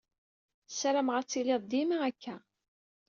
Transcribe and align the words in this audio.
Ssarameɣ 0.69 1.15
ad 1.17 1.25
tettili 1.27 1.57
dima 1.71 1.97
akka. 2.09 2.35